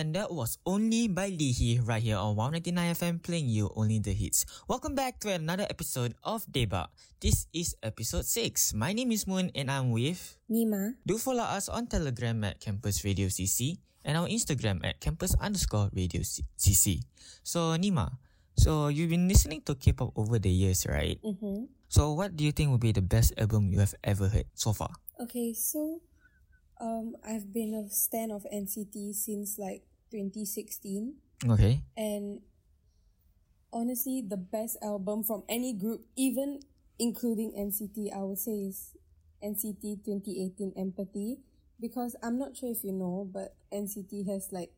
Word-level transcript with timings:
And 0.00 0.16
that 0.16 0.32
was 0.32 0.56
Only 0.64 1.12
by 1.12 1.28
Lee 1.28 1.52
Hi 1.52 1.84
right 1.84 2.00
here 2.00 2.16
on 2.16 2.32
199 2.32 2.72
FM 2.96 3.20
playing 3.20 3.52
you 3.52 3.68
only 3.76 4.00
the 4.00 4.16
hits. 4.16 4.48
Welcome 4.64 4.96
back 4.96 5.20
to 5.20 5.28
another 5.28 5.68
episode 5.68 6.16
of 6.24 6.40
Daebak. 6.48 6.88
This 7.20 7.44
is 7.52 7.76
episode 7.84 8.24
6. 8.24 8.72
My 8.72 8.96
name 8.96 9.12
is 9.12 9.28
Moon 9.28 9.52
and 9.52 9.68
I'm 9.68 9.92
with 9.92 10.40
Nima. 10.48 10.96
Do 11.04 11.20
follow 11.20 11.44
us 11.44 11.68
on 11.68 11.84
Telegram 11.84 12.40
at 12.48 12.64
Campus 12.64 13.04
Radio 13.04 13.28
CC 13.28 13.76
and 14.00 14.16
our 14.16 14.24
Instagram 14.24 14.80
at 14.88 15.04
campus 15.04 15.36
underscore 15.36 15.92
radio 15.92 16.24
CC. 16.24 17.04
So 17.44 17.76
Nima, 17.76 18.08
so 18.56 18.88
you've 18.88 19.12
been 19.12 19.28
listening 19.28 19.60
to 19.68 19.76
K-pop 19.76 20.16
over 20.16 20.40
the 20.40 20.48
years, 20.48 20.88
right? 20.88 21.20
Mm-hmm. 21.20 21.68
So 21.92 22.16
what 22.16 22.40
do 22.40 22.48
you 22.48 22.56
think 22.56 22.72
would 22.72 22.80
be 22.80 22.96
the 22.96 23.04
best 23.04 23.36
album 23.36 23.68
you 23.68 23.84
have 23.84 23.92
ever 24.00 24.32
heard 24.32 24.48
so 24.56 24.72
far? 24.72 24.96
Okay, 25.20 25.52
so 25.52 26.00
um, 26.80 27.20
I've 27.20 27.52
been 27.52 27.76
a 27.76 27.92
stan 27.92 28.32
of 28.32 28.48
NCT 28.48 29.12
since 29.12 29.60
like 29.60 29.84
2016, 30.10 31.14
Okay. 31.48 31.82
and 31.96 32.40
honestly, 33.72 34.22
the 34.26 34.36
best 34.36 34.76
album 34.82 35.22
from 35.24 35.42
any 35.48 35.72
group, 35.72 36.04
even 36.16 36.60
including 36.98 37.52
NCT, 37.52 38.12
I 38.14 38.22
would 38.22 38.38
say 38.38 38.52
is 38.68 38.94
NCT 39.42 40.04
2018 40.04 40.72
Empathy, 40.76 41.38
because 41.80 42.16
I'm 42.22 42.38
not 42.38 42.56
sure 42.56 42.70
if 42.70 42.84
you 42.84 42.92
know, 42.92 43.28
but 43.32 43.54
NCT 43.72 44.26
has 44.28 44.48
like, 44.52 44.72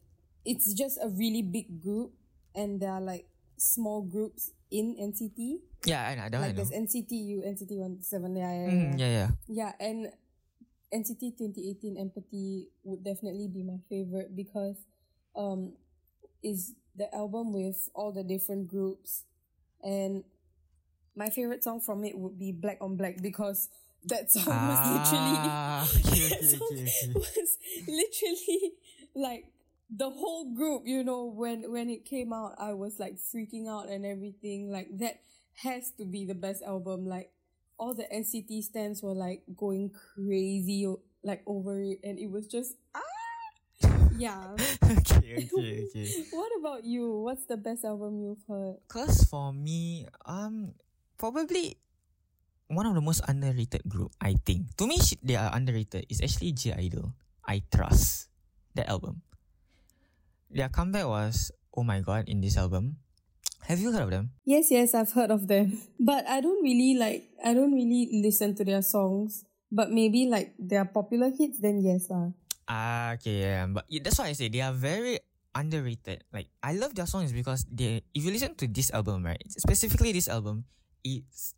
it's 0.45 0.73
just 0.75 0.99
a 1.03 1.09
really 1.09 1.43
big 1.43 1.81
group, 1.83 2.13
and 2.55 2.81
there 2.81 2.91
are 2.91 3.01
like 3.01 3.27
small 3.57 4.03
groups 4.03 4.51
in 4.71 4.97
NCT. 5.01 5.59
Yeah, 5.85 6.07
I 6.09 6.15
know. 6.15 6.29
That 6.31 6.41
like 6.41 6.45
I 6.45 6.53
know. 6.53 6.57
there's 6.65 6.71
NCT 6.71 7.11
U, 7.11 7.43
NCT 7.43 7.71
127, 7.79 8.37
yeah, 8.37 8.53
yeah, 8.53 8.71
Mm, 8.71 8.99
yeah, 8.99 9.07
yeah. 9.09 9.29
Yeah, 9.49 9.73
and 9.81 10.13
NCT 10.95 11.39
2018 11.39 11.97
Empathy 11.97 12.69
would 12.85 13.03
definitely 13.03 13.49
be 13.49 13.63
my 13.63 13.79
favorite 13.89 14.37
because 14.37 14.77
um 15.37 15.73
is 16.43 16.75
the 16.97 17.13
album 17.15 17.53
with 17.53 17.89
all 17.95 18.13
the 18.13 18.23
different 18.23 18.69
groups 18.69 19.25
and 19.83 20.25
my 21.15 21.29
favorite 21.31 21.63
song 21.63 21.81
from 21.81 22.05
it 22.05 22.17
would 22.17 22.39
be 22.39 22.53
Black 22.53 22.79
on 22.81 22.97
Black 22.97 23.21
because 23.23 23.69
that 24.05 24.31
song 24.31 24.45
was 24.47 24.91
literally 24.91 25.37
Ah, 25.39 25.83
okay, 25.97 26.29
that 26.29 26.45
song 26.45 26.69
okay, 26.73 26.83
okay. 26.83 27.13
was 27.15 27.59
literally 27.87 28.73
like 29.15 29.47
the 29.95 30.09
whole 30.09 30.55
group, 30.55 30.83
you 30.87 31.05
know, 31.05 31.25
when 31.27 31.71
when 31.71 31.91
it 31.91 32.05
came 32.05 32.33
out, 32.33 32.55
I 32.59 32.73
was 32.73 32.99
like 32.99 33.17
freaking 33.17 33.69
out 33.69 33.89
and 33.89 34.07
everything. 34.07 34.71
Like 34.71 34.89
that 34.99 35.21
has 35.63 35.91
to 35.99 36.05
be 36.05 36.25
the 36.25 36.35
best 36.35 36.63
album. 36.63 37.07
Like 37.07 37.31
all 37.79 37.95
the 37.95 38.07
NCT 38.11 38.63
stands 38.63 39.03
were 39.03 39.15
like 39.15 39.43
going 39.57 39.91
crazy 40.15 40.87
like 41.23 41.43
over 41.47 41.81
it, 41.81 42.01
and 42.03 42.19
it 42.19 42.31
was 42.31 42.47
just 42.47 42.75
ah, 42.95 43.01
yeah. 44.23 44.55
okay, 45.03 45.51
okay, 45.51 45.71
okay. 45.91 46.07
what 46.37 46.55
about 46.63 46.87
you? 46.87 47.27
What's 47.27 47.51
the 47.51 47.59
best 47.59 47.83
album 47.83 48.23
you've 48.23 48.47
heard? 48.47 48.79
Cause 48.87 49.27
for 49.27 49.51
me, 49.51 50.07
um, 50.23 50.79
probably 51.19 51.75
one 52.71 52.87
of 52.87 52.95
the 52.95 53.03
most 53.03 53.27
underrated 53.27 53.83
group. 53.91 54.15
I 54.23 54.39
think 54.47 54.79
to 54.79 54.87
me, 54.87 55.03
they 55.27 55.35
are 55.35 55.51
underrated. 55.51 56.07
Is 56.07 56.23
actually 56.23 56.55
(G)I-DLE. 56.55 57.11
I 57.43 57.67
trust 57.67 58.31
that 58.79 58.87
album. 58.87 59.27
Their 60.47 60.71
comeback 60.71 61.11
was 61.11 61.51
oh 61.75 61.83
my 61.83 61.99
god 61.99 62.31
in 62.31 62.39
this 62.39 62.55
album. 62.55 63.03
Have 63.67 63.79
you 63.79 63.91
heard 63.91 64.07
of 64.07 64.11
them? 64.11 64.35
Yes, 64.43 64.71
yes, 64.71 64.95
I've 64.95 65.15
heard 65.15 65.31
of 65.31 65.47
them, 65.47 65.79
but 65.99 66.27
I 66.31 66.39
don't 66.39 66.63
really 66.63 66.95
like. 66.95 67.27
I 67.43 67.55
don't 67.55 67.75
really 67.75 68.23
listen 68.23 68.55
to 68.59 68.63
their 68.63 68.83
songs. 68.87 69.43
But 69.73 69.89
maybe 69.89 70.29
like 70.29 70.53
their 70.61 70.85
popular 70.85 71.33
hits, 71.33 71.57
then 71.57 71.81
yes, 71.81 72.13
lah. 72.13 72.37
Ah, 72.69 73.15
okay, 73.19 73.41
yeah, 73.43 73.67
but 73.67 73.85
that's 74.03 74.19
why 74.19 74.29
I 74.31 74.37
say 74.39 74.49
they 74.49 74.61
are 74.63 74.73
very 74.73 75.19
underrated. 75.55 76.25
Like 76.33 76.49
I 76.63 76.75
love 76.75 76.95
their 76.95 77.07
songs 77.07 77.33
because 77.33 77.67
they. 77.69 78.03
If 78.15 78.25
you 78.25 78.31
listen 78.31 78.55
to 78.57 78.67
this 78.69 78.91
album, 78.91 79.25
right, 79.27 79.43
specifically 79.51 80.13
this 80.13 80.29
album, 80.29 80.65
it's 81.05 81.55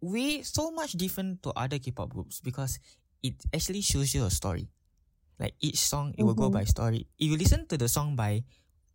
way 0.00 0.42
so 0.42 0.70
much 0.72 0.92
different 0.98 1.42
to 1.44 1.52
other 1.54 1.78
K-pop 1.78 2.10
groups 2.10 2.40
because 2.40 2.78
it 3.22 3.34
actually 3.54 3.80
shows 3.82 4.12
you 4.14 4.24
a 4.24 4.30
story. 4.32 4.68
Like 5.38 5.54
each 5.60 5.80
song, 5.80 6.12
it 6.18 6.24
will 6.24 6.36
go 6.36 6.50
Mhm. 6.50 6.60
by 6.60 6.64
story. 6.68 7.06
If 7.16 7.30
you 7.32 7.36
listen 7.38 7.64
to 7.72 7.76
the 7.80 7.88
song 7.88 8.16
by 8.16 8.44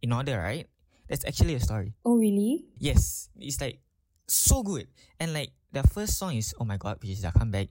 in 0.02 0.14
order, 0.14 0.38
right, 0.38 0.70
that's 1.10 1.26
actually 1.26 1.56
a 1.58 1.62
story. 1.64 1.96
Oh, 2.06 2.18
really? 2.18 2.66
Yes, 2.78 3.30
it's 3.40 3.58
like 3.62 3.82
so 4.28 4.62
good. 4.62 4.86
And 5.18 5.34
like 5.34 5.54
the 5.74 5.82
first 5.90 6.18
song 6.22 6.36
is 6.38 6.54
oh 6.62 6.66
my 6.66 6.78
god, 6.78 7.02
which 7.02 7.18
is 7.18 7.22
their 7.26 7.34
comeback. 7.34 7.70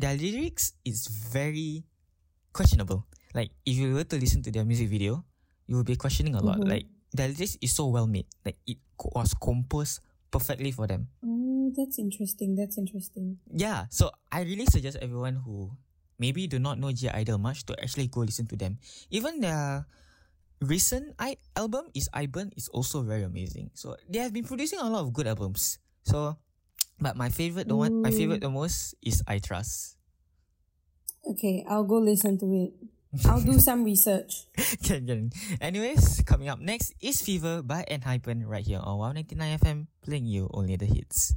Their 0.00 0.16
lyrics 0.16 0.72
is 0.84 1.06
very 1.08 1.84
questionable. 2.52 3.04
Like 3.34 3.50
if 3.66 3.74
you 3.76 3.92
were 3.92 4.06
to 4.06 4.16
listen 4.16 4.40
to 4.46 4.50
their 4.54 4.64
music 4.64 4.88
video, 4.88 5.26
you 5.66 5.74
will 5.76 5.84
be 5.84 5.98
questioning 5.98 6.38
a 6.38 6.40
lot. 6.40 6.62
Mhm. 6.62 6.70
Like 6.70 6.86
their 7.10 7.28
list 7.34 7.58
is 7.60 7.74
so 7.74 7.90
well 7.90 8.06
made. 8.06 8.30
Like 8.46 8.56
it 8.64 8.78
was 8.98 9.34
composed 9.34 10.00
perfectly 10.30 10.70
for 10.70 10.86
them. 10.86 11.10
Oh, 11.26 11.74
that's 11.74 11.98
interesting. 11.98 12.54
That's 12.54 12.78
interesting. 12.78 13.42
Yeah, 13.50 13.90
so 13.90 14.14
I 14.30 14.46
really 14.46 14.66
suggest 14.70 14.98
everyone 15.02 15.42
who 15.42 15.74
maybe 16.18 16.46
do 16.46 16.62
not 16.62 16.78
know 16.78 16.94
(G)I-DLE 16.94 17.38
much 17.42 17.66
to 17.66 17.74
actually 17.82 18.06
go 18.06 18.22
listen 18.22 18.46
to 18.50 18.56
them. 18.56 18.78
Even 19.10 19.42
their 19.42 19.86
recent 20.62 21.14
I 21.18 21.36
album 21.58 21.90
is 21.94 22.06
I 22.14 22.30
Burn 22.30 22.54
is 22.54 22.70
also 22.70 23.02
very 23.02 23.26
amazing. 23.26 23.74
So 23.74 23.98
they 24.06 24.22
have 24.22 24.30
been 24.32 24.46
producing 24.46 24.78
a 24.78 24.86
lot 24.86 25.02
of 25.02 25.10
good 25.12 25.26
albums. 25.26 25.82
So, 26.06 26.38
but 27.02 27.18
my 27.18 27.30
favorite, 27.34 27.66
the 27.66 27.74
one, 27.74 27.90
my 28.02 28.14
favorite 28.14 28.40
the 28.46 28.50
most 28.50 28.94
is 29.02 29.22
I 29.26 29.42
Trust. 29.42 29.98
Okay, 31.26 31.64
I'll 31.66 31.84
go 31.88 31.98
listen 31.98 32.38
to 32.38 32.46
it. 32.68 32.72
I'll 33.24 33.40
do 33.40 33.58
some 33.58 33.84
research. 33.84 34.44
can, 34.82 35.06
can. 35.06 35.30
Anyways, 35.60 36.22
coming 36.26 36.48
up 36.48 36.58
next 36.58 36.94
is 37.00 37.22
Fever 37.22 37.62
by 37.62 37.84
Enhypen 37.90 38.42
right 38.44 38.64
here 38.66 38.80
on 38.82 38.98
199 38.98 39.58
FM, 39.58 39.86
playing 40.02 40.26
you 40.26 40.50
only 40.52 40.76
the 40.76 40.86
hits. 40.86 41.32